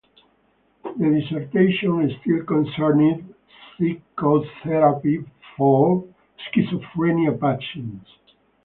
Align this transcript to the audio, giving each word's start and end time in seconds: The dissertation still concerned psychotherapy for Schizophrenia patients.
The 0.83 1.21
dissertation 1.21 2.11
still 2.21 2.43
concerned 2.45 3.35
psychotherapy 3.77 5.23
for 5.55 6.05
Schizophrenia 6.47 7.39
patients. 7.39 8.09